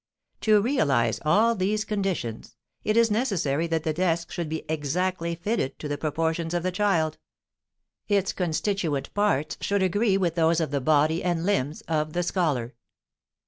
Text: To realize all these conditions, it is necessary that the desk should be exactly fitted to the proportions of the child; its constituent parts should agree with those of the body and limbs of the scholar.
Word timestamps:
To 0.39 0.59
realize 0.59 1.19
all 1.23 1.53
these 1.53 1.85
conditions, 1.85 2.55
it 2.83 2.97
is 2.97 3.11
necessary 3.11 3.67
that 3.67 3.83
the 3.83 3.93
desk 3.93 4.31
should 4.31 4.49
be 4.49 4.65
exactly 4.67 5.35
fitted 5.35 5.77
to 5.77 5.87
the 5.87 5.95
proportions 5.99 6.55
of 6.55 6.63
the 6.63 6.71
child; 6.71 7.19
its 8.07 8.33
constituent 8.33 9.13
parts 9.13 9.57
should 9.61 9.83
agree 9.83 10.17
with 10.17 10.33
those 10.33 10.59
of 10.59 10.71
the 10.71 10.81
body 10.81 11.23
and 11.23 11.45
limbs 11.45 11.81
of 11.81 12.13
the 12.13 12.23
scholar. 12.23 12.73